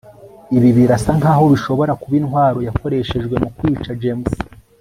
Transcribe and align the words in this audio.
ibi 0.57 0.69
birasa 0.77 1.11
nkaho 1.19 1.43
bishobora 1.53 1.91
kuba 2.01 2.15
intwaro 2.21 2.59
yakoreshejwe 2.67 3.35
mu 3.43 3.49
kwica 3.57 3.91
james 4.01 4.33